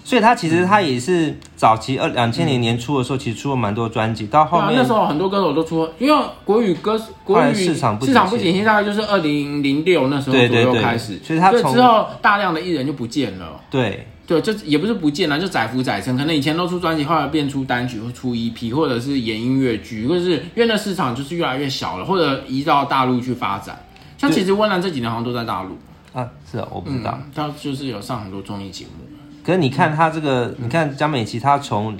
[0.03, 4.27] 所以他其实他也是早期二两千年年初的时候，其实出了蛮多专辑。
[4.27, 11.19] 到后面、啊、那时候很多歌手都出，因为国语歌国语市场市场不景气，大概就是二零零六那时候左右开始。
[11.23, 13.59] 所以他之后大量的艺人就不见了。
[13.69, 14.07] 对。
[14.27, 16.15] 对，就也不是不见了，就载浮载沉。
[16.15, 23.77] 可能以前都出专辑，后来变出单曲或出 EP，或者是演音乐剧，或者是因为那市场就是越来越小了，或者移到大陆去发展。
[24.17, 25.77] 像其实温岚这几年好像都在大陆
[26.13, 27.19] 啊，是啊，我不知道。
[27.21, 29.03] 嗯，他就是有上很多综艺节目。
[29.43, 31.97] 可是你看他这个，嗯、你看江美琪，他从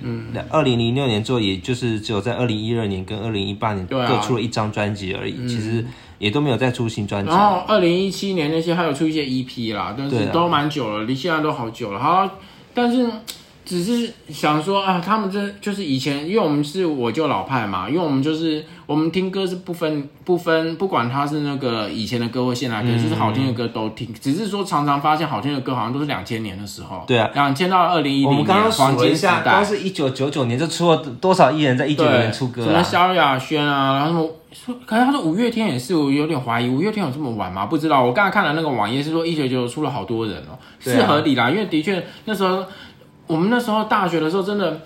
[0.50, 5.34] 二零零六年之后，也就是只有在二零一二年跟二零一八年各出了一张专辑而已。
[5.34, 5.86] 啊、其实。
[6.22, 7.32] 也都没有再出新专辑。
[7.32, 12.00] 然后二零一七年那些还有出一些 EP 啦，但是都蛮久了，离现在都好久了。
[12.00, 12.30] 好，
[12.76, 13.10] 但是
[13.72, 24.14] 只是想说啊，他们这就是以前，因为我们是我就老派嘛，因为我们就是我们听歌是不分不分，不管他是那个以前的歌或现在的歌，就是好听的歌都听。
[24.20, 27.06] 只是说常常发现好听的歌好像都是两千年的时候。
[27.08, 32.66] 对啊，两千到二零一零年，我们刚刚数了一下，光是一九九九年就出了多少艺人，在一九年出歌啊？
[32.66, 34.30] 什么萧亚轩啊，然后什么。
[34.54, 37.68] 说，可是他说五月天也是，我有点怀疑五月天有这么晚吗？
[37.68, 38.04] 不知道。
[38.04, 42.62] 我刚才看了那个网页是说一九九九出了好多人哦、喔，是合理啦，因为的确那时候
[43.32, 44.82] 我们那时候大学的时候真的，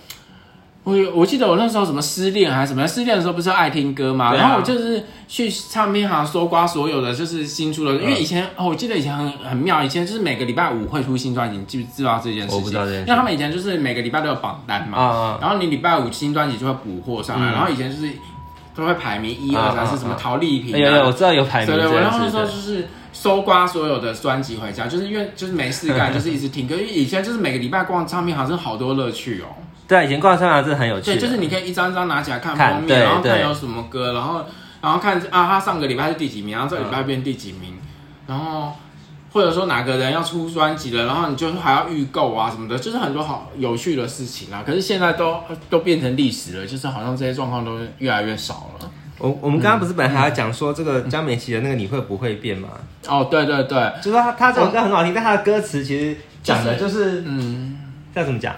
[0.84, 4.28] 我我记得我那时候什么失恋还是什么，失恋的时候不是爱听歌吗？
[4.28, 12.56] 啊、然后我就是去唱片行搜刮所有的就是新出的，因为以前哦，我记得以前很很妙，以前就是每个礼拜五会出新专辑，你记不知道这件事情？
[12.56, 18.12] 我不知道这件事，因为他们以前就是每个礼拜都有榜单嘛，啊、然后你礼拜五新专辑就会补货上来，嗯、然后以前就是。
[18.76, 20.78] 都会排名一二三四，什么陶丽萍？
[20.78, 21.68] 有有，我知道有排名。
[21.68, 26.76] 对对，我然后那时候就是搜刮所有的专辑回家，就是因为就是没事干， 就是一直听歌。
[26.76, 29.48] 因为以前就是每个礼拜逛唱片行，真的好多乐趣哦。
[29.88, 31.06] 对，以前逛唱片行真的很有趣。
[31.14, 34.44] 对，就是你可以一张张拿起来看封面，然后看有什么歌，然后
[34.82, 37.74] 然后看啊，他上个礼拜是第几名，然后这个礼拜变第几名，
[38.28, 38.74] 然后。
[39.36, 44.64] 或者说哪个人要出专辑了，然后你就还要预购啊什么的，就是很多好有趣的事情啊。
[44.66, 48.90] 可是现在都都变成历史了，就是好像这些状况都越来越少了。
[49.18, 52.70] 我我们刚刚不是本来还要讲说这个江美琪的那个你会不会变吗？
[53.08, 57.78] 哦，对对对，就是说他他这首歌很好听，但他的歌词其实讲的就是嗯，
[58.14, 58.56] 要怎么讲？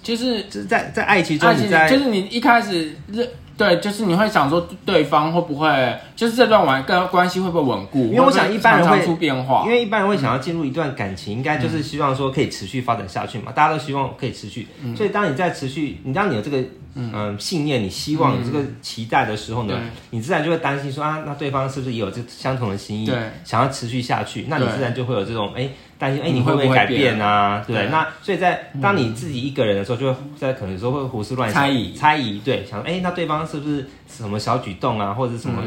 [0.00, 8.06] 就是就是在在爱情中，就是你一开始认对，就是你会想说对方会不会，就是这段关跟关系会不会稳固？
[8.06, 14.66] 因为我想一般人会出变化，因为一般人会想要进入一段感情，应该就是希望说可以持续发展下去嘛，大家都希望可以持续。
[14.96, 16.64] 所以当你在持续，你当你有这个
[16.94, 19.78] 嗯信念，你希望有这个期待的时候呢，
[20.10, 23.12] 你自然就会担心说啊，那对方是不是也有这相同的心意，
[23.44, 24.46] 想要持续下去？
[24.48, 25.68] 那你自然就会有这种哎。
[26.04, 27.64] 担心哎，你会不会改变啊？
[27.66, 32.38] 对，那所以在当你自己一个人的时候，就会在可能有时候会胡思乱想、猜疑、猜疑。
[32.40, 35.62] 对，想哎，那对方是不是什么小举动啊，或者什么？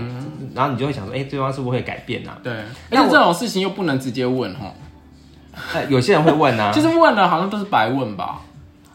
[0.54, 2.38] 然后你就会想说，哎，对方是不是会改变啊？
[2.44, 2.54] 对，
[2.92, 4.72] 而且这种事情又不能直接问哈。
[5.90, 8.42] 有些人会问啊， 就是问了好像都是白问吧？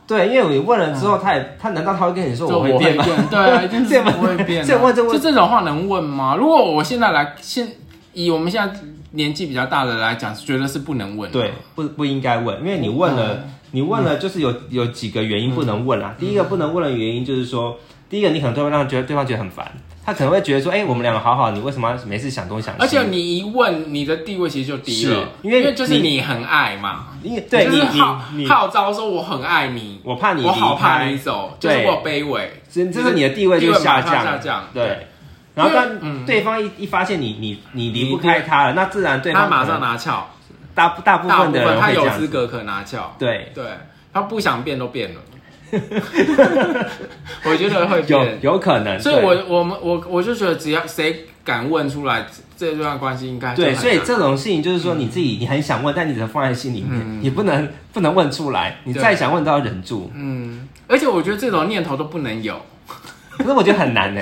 [0.07, 3.05] 对，因为你问了之后，他也他难道他会跟你说我会变吗？
[3.29, 4.65] 对，就是 不会变。
[4.65, 6.37] 这问这问，就这种话能问吗？
[6.37, 7.67] 如果我现在来现
[8.13, 8.73] 以我们现在。
[9.13, 11.31] 年纪比较大的来讲，觉得是不能问。
[11.31, 16.15] 对，不不应该问，因为你问了，嗯、你问了就是有有几个原因不能问啦。
[16.19, 19.71] 嗯、第一个不能问的原因就是说，第一个你可能都会让觉得对方觉得很烦，
[20.05, 22.81] 他可能会觉得说，哎、欸，我们两个好好，你为什么要每次想东想西？
[22.81, 35.07] 而且你一问，你的地位其实就低了，因为因为就是你很爱嘛，因为对你号你号召说我很爱你，我怕你，我好怕你走，就是我卑微，这这是你的地位就下降，下降，对。
[35.55, 40.31] 然后但对方一一发现你你你离不开他了，那自然对方他马上拿翘，
[40.75, 43.53] 大大部分的人他有资格可拿翘，对。
[43.55, 43.65] 对，
[44.13, 45.21] 他不想变都变了，
[47.45, 62.61] 我觉得会变，有有可能，所以我我们我我就觉得只要谁敢问出来，这段关系应该对，所以这种事情就是说你自己你很想问，但你只能放在心里面，你不能不能问出来，你再想问都要忍住，嗯，而且我觉得这种念头都不能有，
[63.37, 64.21] 可是我觉得很难呢。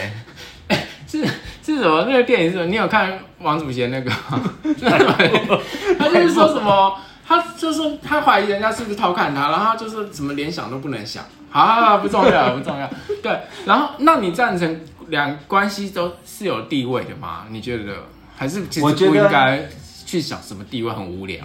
[1.10, 1.26] 是
[1.64, 2.04] 是什么？
[2.08, 2.66] 那个电影是什么？
[2.66, 4.40] 你有看王祖贤那个吗？
[5.98, 6.96] 他就是说什么？
[7.26, 11.24] 他就是他怀疑人家是不是偷看他，然后他就是什么连想都不能想。
[11.50, 12.88] 好，好，好，不重要，不重要。
[13.22, 17.44] 对，然后那你赞成两关系都是有地位的吗？
[17.50, 17.92] 你觉得
[18.36, 19.68] 还是其实不应该
[20.06, 21.44] 去想什么地位很无聊？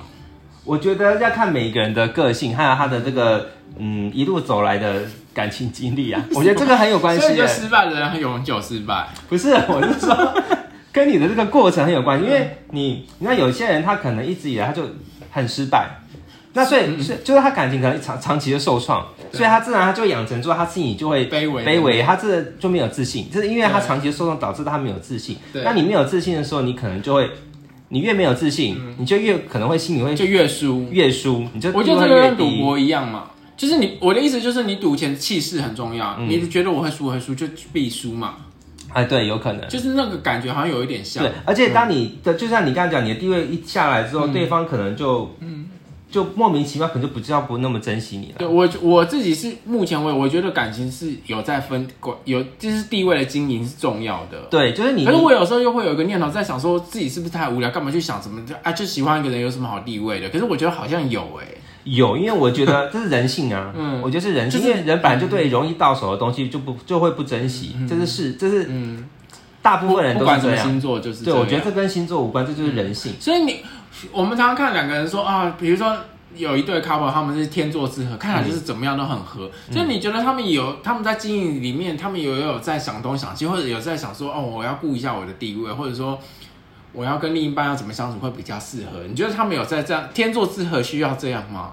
[0.63, 3.49] 我觉得要看每一个人的个性，还有他的这个
[3.79, 5.01] 嗯一路走来的。
[5.35, 7.21] 感情经历啊， 我觉得这个很有关系。
[7.21, 9.09] 所以就失败的人很永久失败。
[9.27, 10.41] 不是， 我是说
[10.93, 14.83] 跟你的这个过程很有关系，因为你，你看有些人他可能一直以来他就
[15.29, 15.89] 很失败，
[16.53, 25.37] 那所以是就是他感情可能长长期的受创，所以他自然他就养成之后他心里就会卑微卑微，他这就没有自信，就是因为他长期的受创导致他没有自信。
[25.65, 27.29] 那你没有自信的时候，你可能就会，
[27.89, 30.87] 你越没有自信，你就越可能会心里会就越输。
[30.89, 33.25] 越输，你就我觉得这个跟赌博一样嘛。
[33.57, 36.15] 就是你，我的意思就是你赌钱气势很重要。
[36.19, 38.35] 嗯、你觉得我会输会输就必输嘛？
[38.91, 39.67] 哎，对，有可能。
[39.67, 41.23] 就是那个感觉好像有一点像。
[41.23, 45.67] 对，而且当你的，嗯、就像你刚刚讲，你的地位一下来之后，嗯、对方可能就，嗯，
[46.09, 48.35] 就莫名其妙，可能就不知道不那么珍惜你了。
[48.37, 51.87] 对我我自己是目前为止，我觉得感情是有在分
[52.23, 54.39] 有就是地位的经营是重要的。
[54.49, 55.05] 对，就是你。
[55.05, 58.45] 可是我有时候又会有一个念头在想，说自己是不是太无聊，干嘛去想什么？
[58.45, 60.29] 就啊，就喜欢一个人有什么好地位的？
[60.29, 61.57] 可是我觉得好像有哎、欸。
[61.85, 63.71] 有，因为我觉得 这是人性啊。
[63.75, 69.07] 嗯，我觉得是人性，因为人本来就对容易到手的东西就不就会不珍惜，这是是这是嗯，
[69.61, 70.67] 大部分人都是这样。
[70.67, 73.13] 星座就是对，我觉得这跟星座无关，这就是人性。
[73.19, 73.61] 所以你
[74.11, 75.95] 我们常常看两个人说啊，比如说
[76.35, 79.49] 有一对 couple，他们是天作之合，看起来就是怎么样都很合。
[79.71, 86.19] 所以你觉得他们有他们在经营里面，他们有有在想东想西，或者有在想说哦，我要顾一下我的地位，或者说。
[86.95, 89.01] 我要跟另一半要怎么相处会比较适合？
[89.07, 91.71] 你觉得他们有在这样天作之合需要这样吗？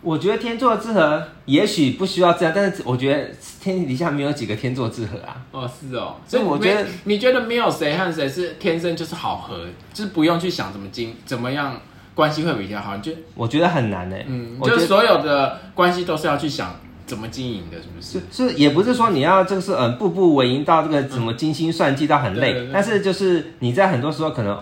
[0.00, 5.36] 我觉得天作之合也许不需要这样，但是我觉得天底下没有几个天作之合啊。
[5.50, 11.80] 哦，是哦，所以我觉得你觉得没有谁和谁是天生就是好合，就是不用去想怎么经怎么样
[12.14, 12.96] 关系会比较好。
[12.98, 14.16] 就我觉得很难呢。
[14.26, 16.74] 嗯，就是所有的关系都是要去想。
[17.06, 18.20] 怎么经营的，是不是？
[18.30, 24.58] 是是，也不是说你要这个是嗯步步为营到这个怎么精心算计到很累，嗯、对对对，但是就是你在很多时候可能，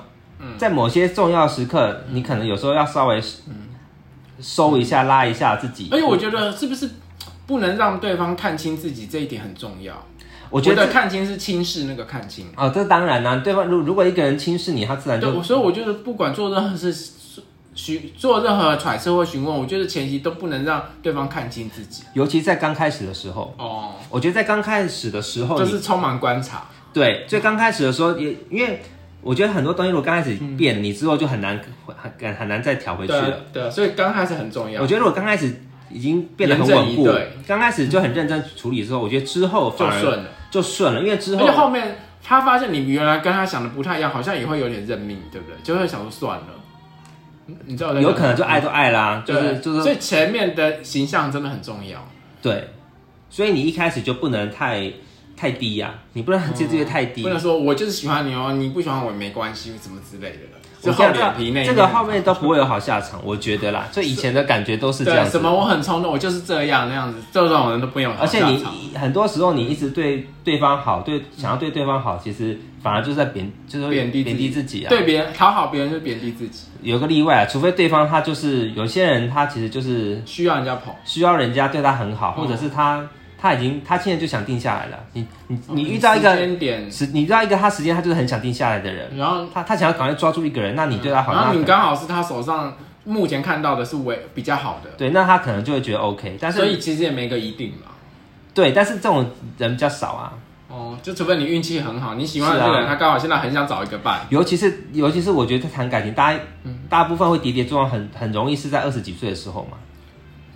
[0.59, 3.23] 在某些重要时刻，嗯、你可能有时候要稍微
[4.41, 5.89] 收一下、嗯、拉一下自己。
[5.93, 6.91] 而且我觉得是不是
[7.47, 9.95] 不能让对方看清自己这一点很重要？
[10.51, 15.43] 我觉得看清是轻视那个看清哦，这当然啦、啊，对方如如果一个人轻视你，他自然就对。
[15.43, 16.93] 所以我觉得不管做任何事。
[17.75, 23.55] 询做任何揣测或询问，我觉得前提都不能让对方看清自己，尤其在刚开始的时候。
[23.59, 26.65] 哦，我觉得在刚开始的时候就是充满观察。
[26.93, 28.83] 对，最刚开始的时候也，因为
[29.23, 31.59] 我觉得很多东西如果刚开始变，嗯、你之后就很难
[32.19, 33.31] 很很难再调回去了。
[33.53, 34.83] 对，对，所以刚开始很重要。
[34.83, 37.09] 我觉得如果刚开始已经变得很稳固，
[37.47, 45.57] 刚开始就很认真处理之后，我觉得之后反而就顺了，就顺了，因为之后而且后面他发现你原来跟他想的不太一样，好像也会有点认命，对不对？
[45.63, 46.47] 就会想说算了。
[47.67, 52.07] 你知道，有可能就爱都爱啦，就是就是，所以前面的形象真的很重要。
[52.41, 52.71] 对，
[53.31, 54.93] 所以你一开始就不能太
[55.37, 60.39] 太低呀、啊，你不能接这些太低、嗯，不能说我就是喜欢你哦，你不喜欢我也没关系，什么之类的。
[60.83, 63.87] 就厚脸皮那这个后面都不会有好下场，我觉得啦。
[63.93, 65.31] 就以前的感觉都是这样子。
[65.31, 68.13] 什么我很冲动，我就是这样那样子，这种人都不用。
[68.17, 68.65] 而且你
[68.99, 74.89] 很多时候你一直对对方好，对想要对对方好，其实反而就是在贬，就是贬低贬低自己啊。
[74.89, 76.65] 对别人讨好别人就贬低自己。
[76.83, 83.09] 有个例外啊，除非对方他就是有些人他其实就是需要人家捧，需要人家对他很好，或者是他。
[83.43, 85.05] 他已经，他现在就想定下来了。
[85.15, 89.11] 你你你遇到一个时间点，你遇到一个他时间，他就是很想定下来的人。
[89.17, 91.33] 然后他他想要赶快抓住一个人，那你对他好。
[91.35, 92.73] 然后你刚好是他手上
[93.03, 94.91] 目前看到的是为比较好的。
[94.97, 96.39] 对，那他可能就会觉得 OK。
[96.41, 97.91] 但是所以其实也没个一定嘛。
[98.55, 99.29] 对，但是这种
[99.59, 100.33] 人比较少啊。
[100.69, 104.21] 哦，就除非你运气很好，你喜欢的这个人，他刚好现在很想找一个伴。
[104.31, 106.39] 尤其是尤其是我觉得谈感情，大家
[106.89, 109.77] 大部分会跌跌撞撞，很很容易是在二十几岁的时候嘛。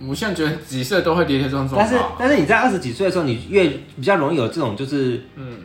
[0.05, 5.57] 我现在觉得几岁都会跌跌撞撞，但是但是你在二十几岁的时候，你越比较容易有这种就是嗯，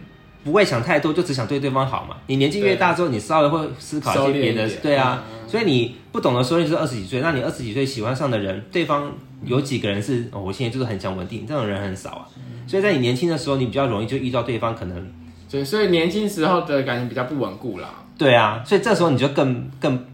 [0.42, 2.16] 不会想太多，就只想对对方好嘛。
[2.28, 5.22] 你年纪越大之后，你稍微会思考一些别的，对啊。
[5.46, 9.12] 所以你不懂的时候，你是二十几岁，那你二十几岁喜欢上的人，对方
[9.44, 12.26] 有几个人是，哦，我现在就是很想稳定，这种人很少啊。
[12.66, 15.12] 所以在你年轻的时候，你比较容易就遇到对方可能，
[15.50, 17.90] 对，所以年轻时候的感情比较不稳固啦。
[18.16, 20.06] 对啊，所以这时候你就更更。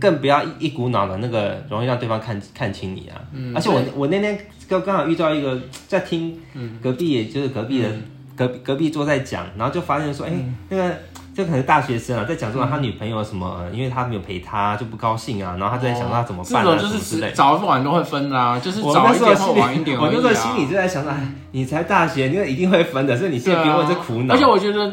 [0.00, 3.20] 更不要一一股脑的那个容易让对方看看清你啊！
[3.32, 4.38] 嗯、而且我我那天
[4.68, 6.38] 刚刚好遇到一个在听
[6.82, 8.02] 隔壁，也就是隔壁的、嗯、
[8.36, 10.32] 隔隔壁桌在讲，然后就发现说，哎、
[10.68, 10.94] 那个
[11.34, 20.02] 这可能是大学生啊，在讲说他女朋友什么，因为他没有陪他就不高兴啊，然后他在想他怎么办啊，就是早晚都会分啊，就是早一点或晚一点、啊。
[20.02, 24.36] 我那时候心里就在想说，哎，你才大学，你一定会分的，所以你现在别问这苦恼、啊。
[24.36, 24.92] 而且我觉得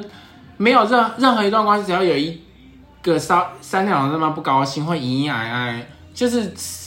[0.58, 2.45] 没有任任何一段关系，只要有一。
[3.12, 6.46] 个三三两人他妈不高兴，会隐隐哀哀，就是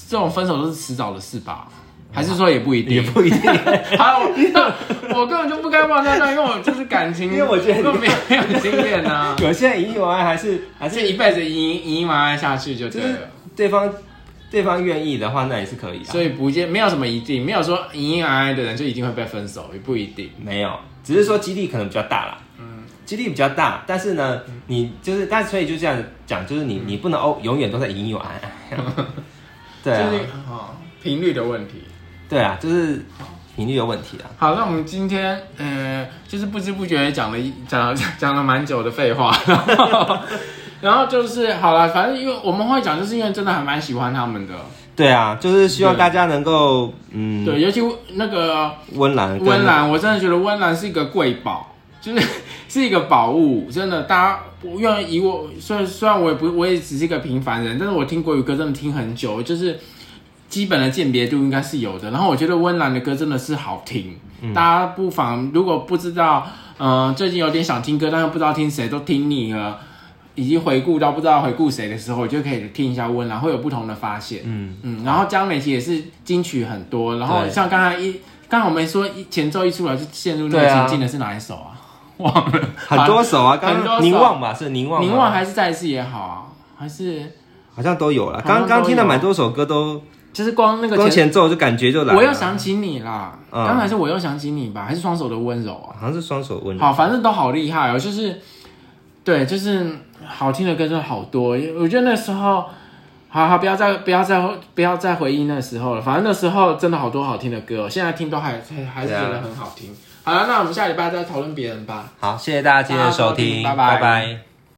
[0.08, 1.68] 这种分手都是迟早的事吧？
[2.10, 2.94] 还是说也不一定？
[2.96, 3.40] 也不一定。
[3.98, 4.20] 好，
[5.14, 9.36] 我根本就不该往那段，因为我就是感情，因为我觉得没有经验啊。
[9.42, 13.18] 有些人隐隐哀哀还是还是一辈子嘤嘤嘤哀下去就对了。
[13.54, 13.92] 对方
[14.50, 16.04] 对方愿意的话，那也是可以的。
[16.06, 20.30] 所以不见没有什么一定，没有说隐隐哀哀的人就一定会被分手，也不一定。
[20.42, 20.72] 没有，
[21.04, 22.38] 只是说几率可能比较大啦。
[23.08, 25.96] 几率比较大，但是呢，你就是，但所以就这样
[26.26, 28.38] 讲，就是你你不能哦，永远都在隐隐有爱，
[29.82, 31.84] 对啊，频率的问题，
[32.28, 33.02] 对啊，就是
[33.56, 34.28] 频率的问题啊。
[34.36, 39.56] 好，那我们今天，呃，就是不知不觉讲了一讲了讲了蛮久的废话，然
[39.88, 40.18] 后，
[40.82, 44.52] 然后就是好了，反正因为我们会讲，就是因为真的还蛮喜欢他们的。
[44.94, 47.80] 对啊，就是希望大家能够，嗯，对，尤其
[48.16, 51.74] 那个温岚，温岚，我真的觉得温岚是一个贵宝。
[52.00, 52.28] 就是
[52.68, 59.80] 是一个宝物，真的，大家不愿意以我，虽然虽然我也不，我也只是一个平凡人，但是我听国语歌真的听很久，就是
[60.48, 62.10] 基本的鉴别度应该是有的。
[62.10, 66.46] 然后我觉得温岚的歌真的是好听，嗯、大家不妨如果不知道，
[66.78, 69.78] 嗯、呃，最近有点想听歌，但是不知道听谁，都听腻了，
[70.34, 74.42] 以及回顾到不知道回顾谁的时候，我就可以听一下温岚，会有不同的发现。
[74.44, 81.77] 嗯嗯，然后江美琪也是金曲很多，然后像刚才一刚好我们说一前奏一出来就陷入那个情境的是哪一首啊？
[82.18, 86.42] 忘了很多首啊，刚刚凝望吧，是凝望，凝望还是再一次也好啊，
[86.78, 87.32] 还是
[87.74, 88.42] 好像都有了。
[88.46, 90.02] 刚刚听了蛮多首歌，都
[90.32, 92.18] 就是光那个光前奏就感觉就来了。
[92.18, 95.96] 我又想起你啦，刚才是我又想起你吧，还是双手的温柔啊？
[95.98, 96.82] 好像是双手温柔。
[96.82, 98.40] 好，反正都好厉害哦，就是
[99.24, 99.86] 对，就是
[100.26, 101.56] 好听的歌真的好多。
[101.78, 102.64] 我觉得那时候，
[103.28, 104.40] 好好不要再不要再
[104.74, 106.00] 不要再回忆那时候了。
[106.00, 108.60] 反正那时候真的好多好听的歌，现在听都还
[108.92, 109.94] 还是觉得很好听。
[110.28, 112.04] 好了，那我们下礼拜再讨论别人吧。
[112.20, 113.94] 好，谢谢大家今天的收听，拜拜。
[113.94, 114.47] 拜拜。